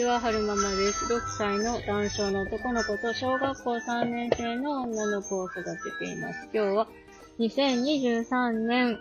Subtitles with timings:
[0.00, 1.12] ちは、はるままです。
[1.12, 6.48] 6歳の男性の男の子と小学校3年生の女の子を育てています。
[6.54, 6.88] 今日は
[7.38, 8.98] 2023年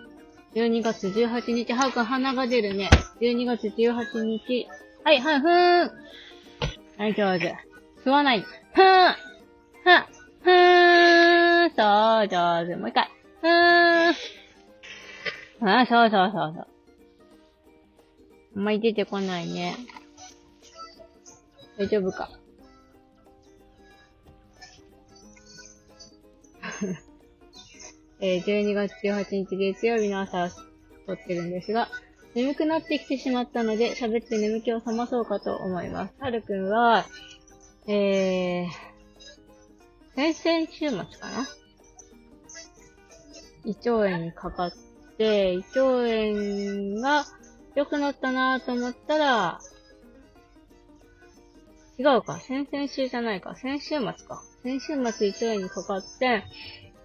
[0.56, 2.90] 12月18日、はるくん鼻が出るね。
[3.22, 4.68] 12月18日。
[5.06, 5.92] はい、はい、ふーん。
[6.98, 7.56] はい、上手。
[8.04, 8.42] 吸わない。
[8.42, 9.16] ふーん。
[9.84, 10.04] ふん。
[10.44, 11.70] ふーん。
[11.78, 12.76] そう、上手。
[12.76, 13.10] もう一回。
[13.40, 14.12] ふー
[15.66, 15.70] ん。
[15.80, 16.68] あ、そうそうそうそう。
[18.58, 19.78] あんまり出てこないね。
[21.80, 22.30] 大丈夫か？
[28.20, 30.50] えー、12月18日月曜日の朝
[31.08, 31.88] 撮ってるんですが、
[32.36, 36.14] 眠くなってきてしまったので、喋って眠気を覚まそうかと思います。
[36.20, 37.06] はるくんは、
[37.88, 41.48] えー、先々週末かな？
[43.64, 44.74] 胃腸炎にかかっ
[45.18, 47.26] て、胃腸炎が
[47.76, 49.62] 良くなったなと思ったら、
[52.00, 52.40] 違うか。
[52.40, 53.56] 先々週じゃないか。
[53.56, 54.42] 先週末か。
[54.64, 56.46] 先週末胃腸炎にかかって、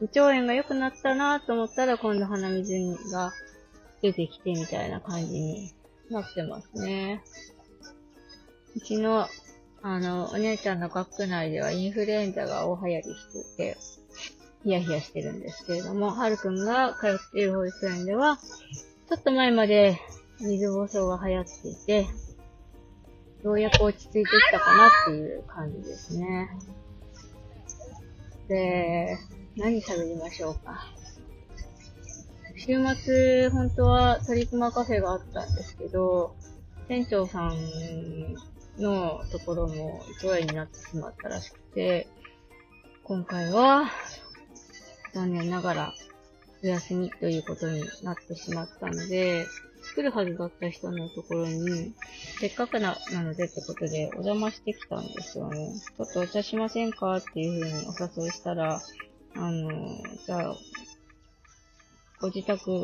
[0.00, 3.32] 胃腸炎が良くなったなと思ったら、今度鼻水が
[4.02, 5.72] 出てきてみたいな感じに
[6.10, 7.24] なってますね。
[8.76, 9.26] うちの、
[9.82, 13.76] あの、お姉ちゃんの学区内ではインフルエンザが大流行りしてて、
[14.62, 18.38] ヒヤヒヤしてるんですけれども、はるくんが通っている保育園では、
[19.08, 19.98] ちょっと前まで
[20.38, 22.06] 水暴走が流行っていて、
[23.44, 26.48] ようやく落ち着いてきたかなっていう感じですね。
[28.48, 29.18] で、
[29.56, 30.90] 何喋りましょうか？
[32.56, 36.34] 週末、本当はトリクマカフェがあったんですけど、
[36.88, 38.34] 店長さん
[38.78, 42.08] のところも一話になってしまったらしくて、
[43.02, 43.90] 今回は、
[45.12, 45.94] 残念ながら、
[46.62, 49.46] お休みということになってしまったので、
[49.94, 51.94] 作るはずだった人のところに、
[52.40, 55.72] せっかくな、なのでってことでお邪魔してきたんですよね。
[55.96, 58.80] ちょっとお茶しませんかっていうふうにお誘いしたら、
[59.36, 59.70] あの、
[60.26, 60.56] じゃあ、
[62.20, 62.82] ご自宅、ん？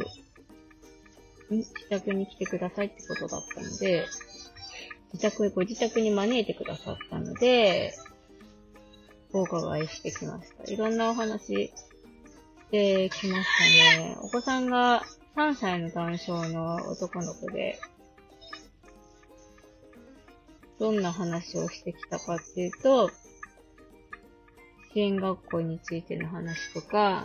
[1.51, 4.07] 自宅に来てくださいってことだったので、
[5.13, 7.93] 自宅、ご自宅に招いてくださったので、
[9.33, 10.73] お伺いしてきました。
[10.73, 11.73] いろんなお話し
[12.71, 14.17] てきましたね。
[14.23, 15.03] お子さんが
[15.37, 17.79] 3歳の男性の男の子で、
[20.79, 23.11] どんな話をしてきたかっていうと、
[24.93, 27.25] 支援学校についての話とか、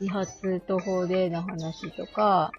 [0.00, 2.52] 自発途方での話とか、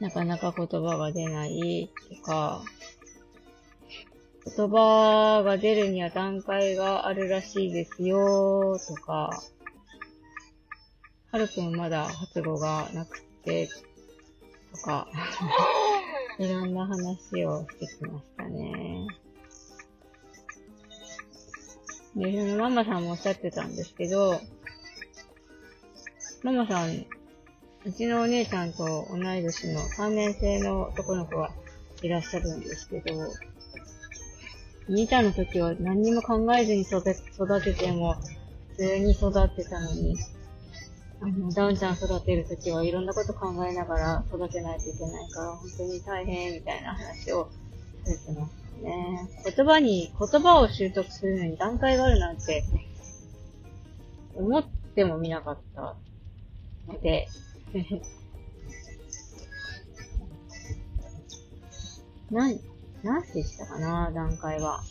[0.00, 2.62] なかなか言葉が出ないとか、
[4.44, 9.30] 言葉が出るには段階があるらしいですよとか、
[11.32, 13.68] はるくんまだ発語がなくて、
[14.72, 15.08] とか、
[16.38, 19.06] いろんな話をしてきましたね。
[22.14, 24.40] で、そのママさんもおっしゃってたんですけど、
[26.42, 27.06] ママさん、
[27.84, 31.50] うちのお姉ちゃんと同い年の3年生の男の子が
[32.02, 33.32] いらっしゃるんですけど、
[34.88, 38.14] 兄ちゃんの時は何にも考えずに育て育てても、
[38.70, 40.16] 普通に育ってたのに、
[41.20, 47.48] あの、ダウンちゃん育てる時はいろんなこと考えながら育てないといけないから、本当に大変みたいな話を
[48.04, 49.28] されてましたね。
[49.56, 52.64] 言葉に、言葉を習得するのに段階があるなんて、
[54.34, 55.96] 思ってもみなかった
[56.86, 57.28] ので、
[62.30, 62.60] なん、
[63.02, 64.82] 何でしたかな、段階は。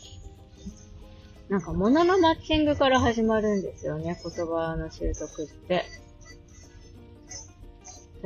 [1.48, 5.84] なんか、物のマッチングから始まるんですよね、言葉の習得って。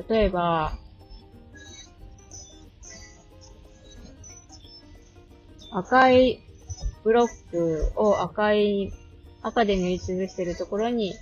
[0.08, 0.72] 例えば、
[5.72, 6.40] 赤い
[7.04, 8.92] ブロックを赤い、
[9.42, 11.14] 赤で塗りつぶしてるところに、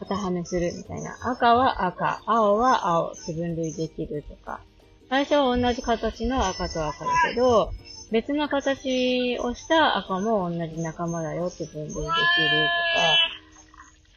[0.00, 1.16] 型はめするみたいな。
[1.22, 4.60] 赤は赤、青は青、自分類できるとか。
[5.08, 7.72] 最初は同じ形の赤と赤だけど、
[8.10, 12.16] 別の形をした赤も同じ仲間だよって分類できるとか、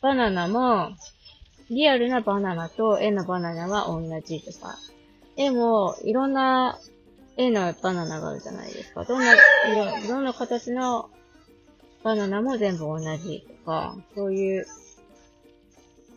[0.01, 0.91] バナナも、
[1.69, 4.75] リアルなバナナと絵のバナナは同じとか、
[5.37, 6.79] 絵もいろんな
[7.37, 9.05] 絵のバナナがあるじゃないですか。
[9.05, 9.33] どんな、
[9.71, 11.09] 色、どんな形の
[12.03, 14.67] バナナも全部同じとか、そういう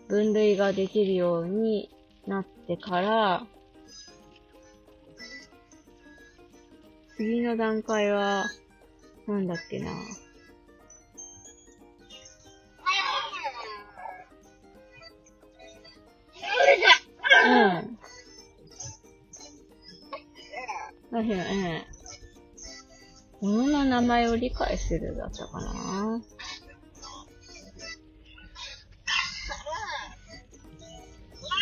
[0.09, 1.91] 分類ができるように
[2.27, 3.47] なってから、
[7.17, 8.47] 次の段階は、
[9.29, 9.91] なんだっけな。
[21.13, 21.25] うん。
[21.25, 21.87] しいね。
[23.41, 26.23] 物の名前を理解するだったかな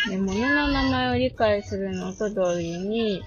[0.09, 3.23] で、物の名前を理解するのと同時に、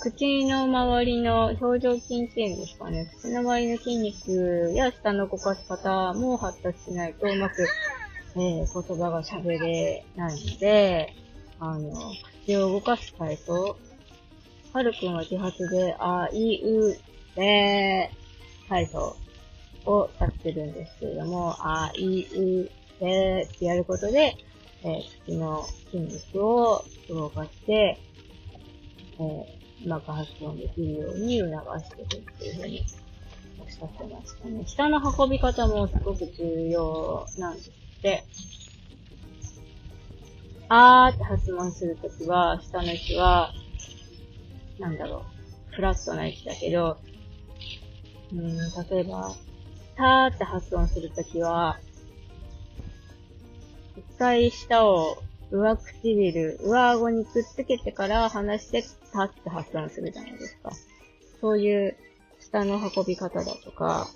[0.00, 2.60] 口の周りの表情筋っていうん。
[2.60, 3.12] ですかね。
[3.20, 7.68] 口の周りの筋肉や舌の動かし方も発達しないとうまく、
[8.36, 11.12] えー、言葉が喋れないので、
[11.58, 11.92] あの、
[12.44, 13.76] 口を動かす体操。
[14.72, 16.96] はるくんは自発で、あ、い、う、
[17.34, 18.10] で、
[18.68, 19.16] 体操
[19.84, 22.70] をやってるんですけれども、あ、い、う、
[23.00, 24.36] でってやることで、
[24.82, 27.98] えー、口の筋肉を動かして、
[29.18, 32.86] えー、うまく発音できるように促していくっていうふうに
[33.58, 34.64] おっしゃってましたね。
[34.66, 38.24] 下の運び方もすごく重要なんですって。
[40.68, 43.52] あーって発音するときは、下の位置は、
[44.80, 45.24] なんだろ
[45.70, 46.98] う、フラットな位置だけど、
[48.32, 49.34] うん、例えば、
[49.96, 51.78] たーって発音するときは、
[53.96, 60.72] 一回舌を上唇、上顎にくっつけてから離して、たって発音するじゃないですか。
[61.40, 61.96] そういう
[62.40, 64.08] 舌の運び方だとか、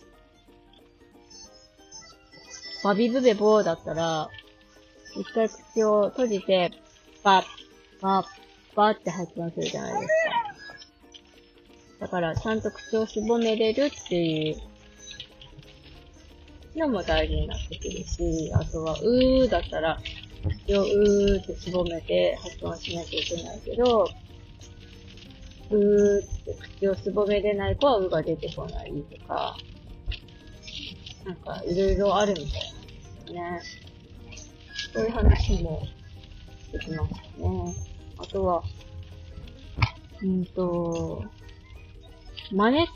[2.82, 4.28] バビブベボーだったら、
[5.16, 6.70] 一回口を閉じて、
[7.22, 7.44] バッ、
[8.00, 8.26] バッ、
[8.76, 10.23] バッって発音するじゃないですか。
[12.04, 14.58] だから、ちゃんと口を絞めれるっていう
[16.78, 19.98] のも大事になってくるし、あとは、うーだったら、
[20.66, 24.10] 口をうーって絞めて発音しなきゃいけないけど、
[25.70, 29.56] うーって口を絞めれない子はうが出てこないとか、
[31.24, 32.54] なんかいろいろあるみたい
[33.34, 33.88] なんですよね。
[34.92, 35.88] そういう話も
[36.70, 37.74] できましたね。
[38.18, 38.62] あとは、
[40.22, 41.24] うんと、
[42.50, 42.86] 真似っ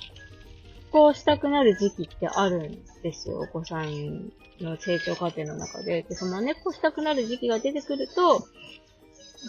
[0.90, 6.02] こしたくなる時期ってあるんですよ、お子さんの成長過程の中で。
[6.02, 8.46] で、その真似っこしたくなる時期が出てくると、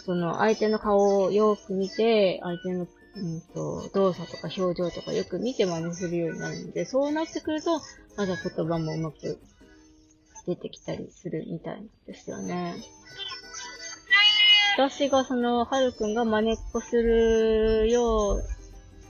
[0.06, 7.82] その相手の顔をよく見て、相手の、うんと、動作とか表情とかよく見て真似するようになるので、そうなってくると、
[8.18, 9.40] まだ言葉もうまく
[10.46, 12.76] 出てきたりするみたいなんですよね。
[14.78, 18.59] 私がその、はるくんが真似っこするよう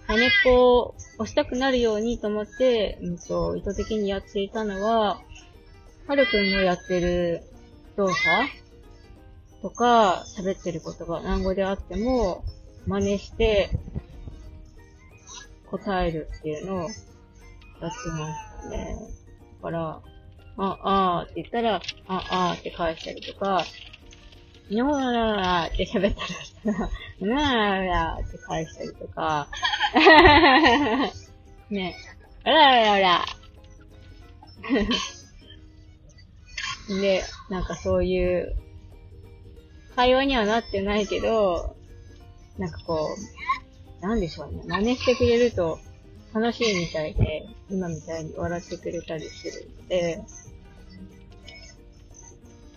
[0.09, 5.21] 真似っこを押したくなるようにと思って、うんと、意図的にやっていたのは、
[6.07, 7.43] はるくんのやってる
[7.95, 8.19] 動作
[9.61, 12.43] とか、喋ってることが何語であっても、
[12.87, 13.77] 真似して、
[15.69, 16.97] 答えるっていうのをやって
[17.79, 17.99] まし
[18.63, 18.95] たね。
[19.61, 20.01] だから、
[20.57, 23.63] あ、あーって言ったら、あ、あーって返したりとか、
[24.69, 26.15] にょーらーって喋っ
[26.63, 26.77] たら、
[27.21, 29.47] なーらーって返したりとか、
[31.71, 31.95] ね、
[32.43, 33.25] あらららら。
[37.01, 38.55] で、なんかそういう、
[39.95, 41.75] 会話にはなってないけど、
[42.59, 43.09] なんかこ
[44.01, 44.61] う、なんでしょうね。
[44.67, 45.79] 真似してくれると
[46.33, 50.21] 楽しいみたいで、今みたいに笑ってくれたりするので、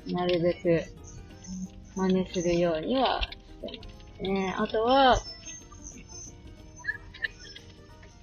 [0.07, 0.85] なるべく
[1.95, 3.85] 真似するようにはしてま
[4.17, 4.55] すね。
[4.59, 5.19] あとは、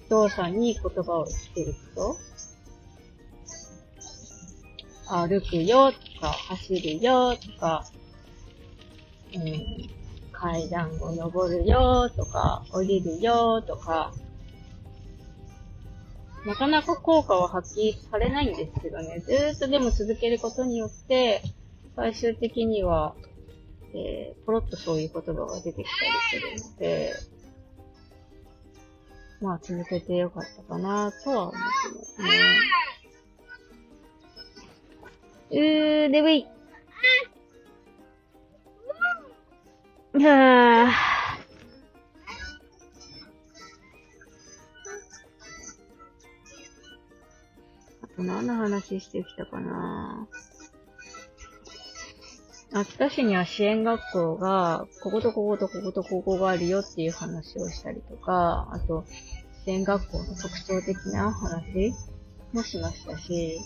[0.08, 2.30] 動作に言葉をつけること。
[5.12, 7.84] 歩くよとか、走るよとか、
[9.34, 9.90] うん、
[10.32, 14.12] 階段を登るよとか、降りるよとか、
[16.46, 21.42] なかなか効果は発揮されないんですけどね、ずーっとでも続けることによって、
[21.96, 23.14] 最終的には、
[23.94, 25.88] えー、ポロッとそういう言葉が出てき
[26.30, 27.14] たりするので、
[29.40, 31.58] まあ続けてよかったかなとは思って
[31.98, 32.28] ますね。
[35.50, 36.46] うー、でぶい。
[40.12, 40.90] はぁ。
[48.02, 50.28] あと何の話してきたかな
[52.72, 59.04] 秋田市には支援学校が、こことこことこことここがあるよっていう話をしたりとか、あと、
[59.64, 61.92] 支援学校の特徴的な話
[62.52, 63.58] もしましたし、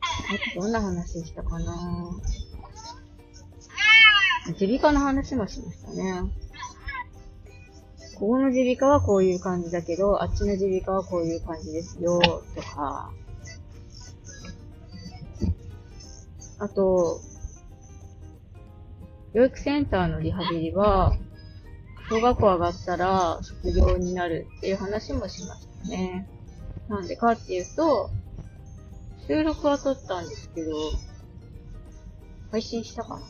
[0.00, 1.76] あとどんな話したかな
[4.58, 6.22] 耳鼻科の話もしましたね。
[8.14, 12.20] ここの耳鼻科はこういう感じだけど、あっちの耳鼻科はこういう感じですよ、
[12.54, 13.12] とか、
[16.64, 17.20] あと、
[19.34, 21.14] 教育センターのリハビリは、
[22.08, 26.26] 小学校上がったら卒業になるっていう話もしましたね。
[26.88, 28.08] なんでかっていうと、
[29.28, 30.72] 収録は撮ったんですけど、
[32.50, 33.22] 配信したかな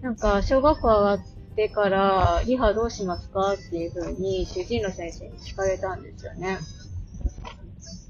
[0.00, 1.26] なんか、小学校上がっ
[1.56, 6.58] てから、リハどうしますかっていう風に主治医の先生に聞かれたんですよね。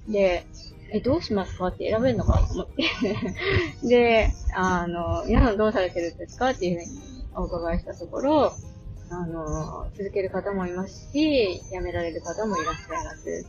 [0.08, 0.46] で、
[0.92, 1.68] え、どうしますか？
[1.68, 2.84] って選べるのかと思って。
[3.86, 6.50] で、あの、皆さんどうされてるんですか？
[6.50, 8.52] っていう風にお伺いしたところ、
[9.10, 13.46] あの、続ける方もいますし、辞められる方もいらっしゃいます。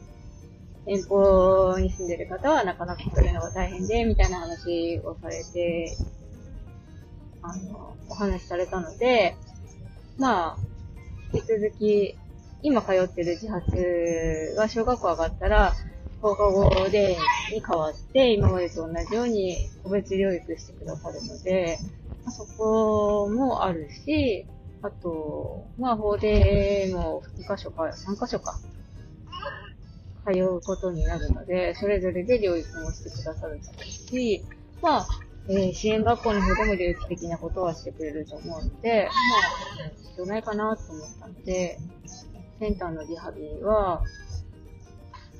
[0.87, 5.95] 遠方に住んでる方はなかなか来るのが大変で、みたいな話をされて、
[7.43, 9.35] あの、お話しされたので、
[10.17, 10.57] まあ、
[11.33, 12.15] 引き続き、
[12.63, 15.73] 今通ってる自発が小学校上がったら、
[16.21, 17.17] 放課後で
[17.51, 21.79] に変わって、今までと同じように個別療育してくださるので、
[22.23, 24.45] ま、そこもあるし、
[24.83, 28.59] あと、まあ、法でも2箇所か、3箇所か、
[30.25, 34.43] 通うことになるので、それぞれで療育もしてくださるし、
[34.81, 35.07] まあ、
[35.49, 39.09] えー、支援学校の方でも療育的なことはしてくれると思うので、
[39.77, 41.79] まあ、必要ないかなと思ったので、
[42.59, 44.03] センターのリハビリは、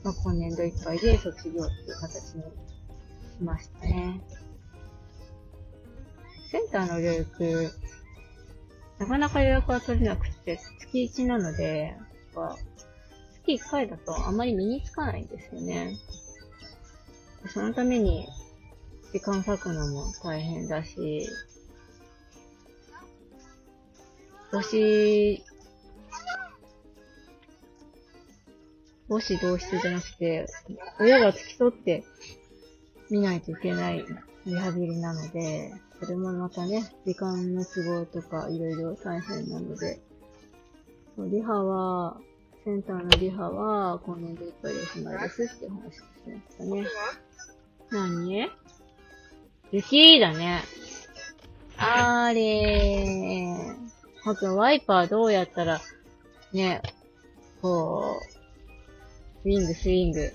[0.04, 2.48] まあ、今年度いっぱいで卒業っていう形にし
[3.42, 4.22] ましたね。
[6.52, 7.72] センターの療育、
[9.00, 11.96] なかなか予約は取れなくて、月1なので、
[13.46, 15.98] 月1回だとあまり身につかないんですよね。
[17.48, 18.28] そのために、
[19.14, 21.28] 時間割くのも大変だし、
[24.52, 25.44] 母子
[29.12, 30.46] 母子同室じゃなくて、
[30.98, 32.06] 親が付き添って
[33.10, 34.06] 見ないといけない
[34.46, 40.00] リハビリなので、それもまたね、時間の都合とかいろいろ大変なので、
[41.18, 42.22] リハは、
[42.64, 46.88] センターのリハは今年度いっぱいでおしまいですって話をしましたね。
[47.92, 48.50] 何？
[49.74, 50.62] 雪だね。
[51.76, 54.30] あれー。
[54.30, 55.82] あと、ワイパーどうやったら、
[56.54, 56.82] ね、
[57.62, 58.31] こう、
[59.44, 60.26] スイング、スイングっ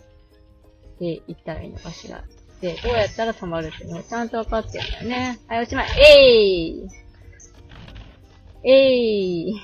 [0.99, 2.25] て言ったらいいのかしら。
[2.61, 5.39] で、どうやったら止まるってのちゃんと分かってるんだよね。
[5.47, 5.89] はい、おしまい。
[5.99, 6.89] えい
[8.65, 8.99] え
[9.51, 9.55] い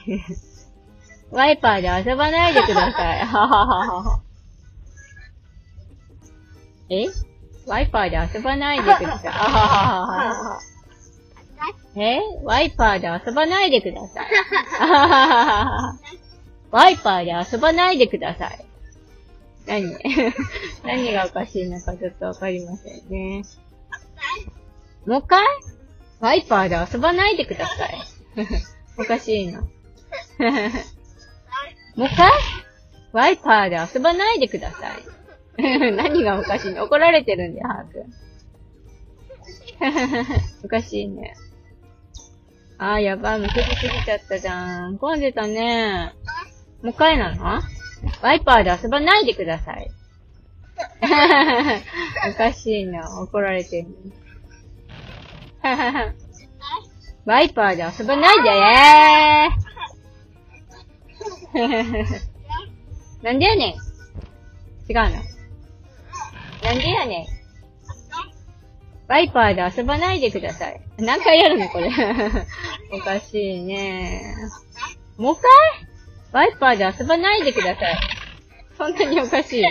[1.30, 3.20] ワイパーで遊ばないでください。
[3.24, 4.20] はははは。
[6.90, 7.06] え？
[7.66, 9.32] ワイパーで遊ばないでください。
[9.32, 10.60] はははは。
[11.96, 12.20] え？
[12.44, 14.26] ワイパーで遊ばないでください。
[16.70, 18.64] ワイパーで遊ばないでください。
[19.66, 19.96] 何？
[20.84, 23.42] 何がおかしいのかちょっとわかりませんね。
[25.06, 25.44] もう一回？
[26.20, 27.98] ワイパーで遊ばないでください。
[28.98, 29.62] おかしいの。
[29.62, 29.68] も
[32.04, 32.30] う一回？
[33.12, 35.02] ワイパーで遊ばないでください。
[35.58, 36.84] 何がおかしいの？
[36.84, 38.06] 怒られてるんだよ、ハーク。
[40.64, 41.34] おかしいね。
[42.78, 44.98] あー、やばい、むけじすぎちゃったじゃん。
[44.98, 46.14] 混んでたね。
[46.82, 47.60] もう一回なの？
[48.22, 49.90] ワイパーで遊ばないでください。
[52.30, 53.20] おかしいな。
[53.20, 53.88] 怒られてる。
[57.24, 59.72] ワイパーで遊ばないでー
[63.22, 63.74] なんでやねん。
[64.90, 65.10] 違うの。
[66.64, 67.26] なんでやねん。
[69.08, 70.80] ワイパーで遊ばないでください。
[70.98, 71.90] 何回やるのこれ。
[72.92, 74.34] おかしいね
[75.16, 75.91] もう一回？
[76.32, 77.98] ワイパーで遊ばないでください。
[78.78, 79.64] そんなにおかしい。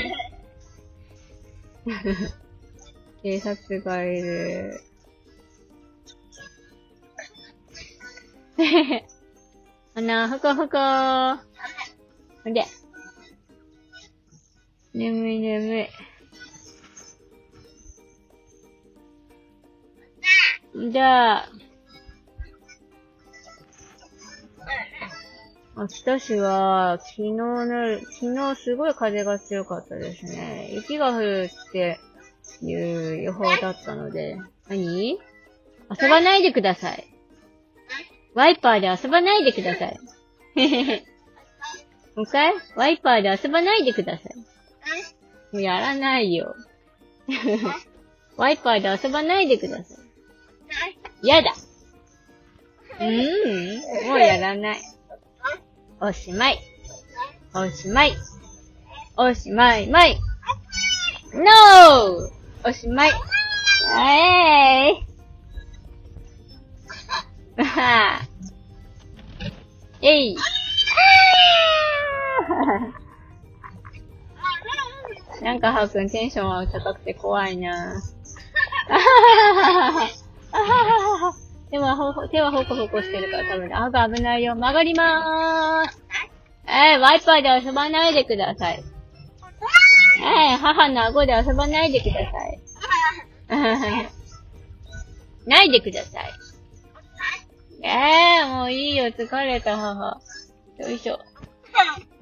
[3.23, 4.81] 警察がいる。
[9.95, 11.39] あな、ふこふこー。
[12.43, 12.63] ほんで。
[14.93, 15.89] 眠い眠い。
[20.91, 21.49] じゃあ、
[25.75, 30.69] 秋田市は、昨日の、昨日すごい風が強かったですね。
[30.73, 31.99] 雪が降るって
[32.61, 34.37] いう予報だったので。
[34.67, 35.17] 何？
[35.99, 37.07] 遊ばないでください。
[38.33, 39.99] ワイパーで遊ばないでください。
[42.15, 42.53] もう一回？
[42.75, 44.35] ワイパーで遊ばないでください。
[45.53, 46.55] もうやらないよ。
[48.35, 49.95] ワイパーで遊ばないでくださ
[51.23, 51.27] い。
[51.27, 51.53] やだ。
[52.99, 54.81] うーん、もうやらない。
[56.03, 56.59] おしまい。
[57.53, 58.13] おしまい。
[59.15, 60.19] おしまいまい。
[61.31, 62.27] No!
[62.67, 63.11] おしまい。
[63.87, 65.03] えー
[70.01, 70.01] い。
[70.07, 70.37] えい。
[75.43, 78.01] なんか、はーくんテンションは高くて怖いなぁ。
[78.89, 80.09] あはははは。
[80.51, 80.73] あはは
[81.19, 84.55] はは手はほほ、手はほこほこしてるから多分、あが危ないよ。
[84.55, 86.03] 曲がりまーす。
[86.67, 88.83] えー、ワイパーで遊ばないでください。
[90.21, 92.59] えー、母の顎で遊ばないでください。
[95.47, 96.29] ないでください。
[97.83, 100.21] えー、もういいよ、疲れた母。
[100.77, 101.19] よいしょ。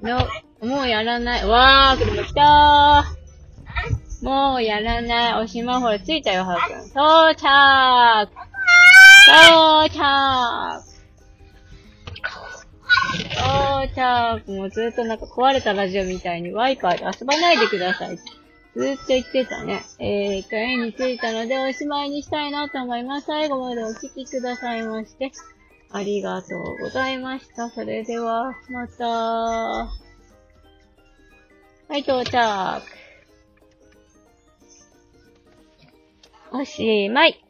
[0.00, 0.28] の、
[0.62, 1.46] もうやらない。
[1.46, 4.24] わー、車来たー。
[4.24, 5.42] もうやらない。
[5.42, 6.86] おしまほら、着いたよ、はーくん。
[6.90, 8.49] 到着
[9.30, 10.82] 到着
[13.36, 18.16] 到着もうずっとなんか壊れたラジオみたいにワイパーで遊ばないでください。
[18.16, 19.82] ずーっと言ってたね。
[19.98, 23.26] えー、帰りに着いたのでおしまいにしたいなと思います。
[23.26, 25.32] 最後までお聞きくださいまして、
[25.90, 27.68] ありがとうございました。
[27.70, 29.04] それでは、また。
[29.06, 29.88] は
[31.96, 32.82] い、到着。
[36.52, 37.49] おしまい。